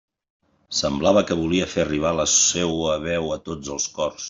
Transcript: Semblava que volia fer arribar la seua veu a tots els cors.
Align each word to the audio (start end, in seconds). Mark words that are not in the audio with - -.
Semblava 0.77 1.23
que 1.31 1.37
volia 1.41 1.67
fer 1.75 1.85
arribar 1.85 2.15
la 2.21 2.27
seua 2.39 2.99
veu 3.07 3.31
a 3.39 3.41
tots 3.51 3.75
els 3.79 3.89
cors. 3.99 4.19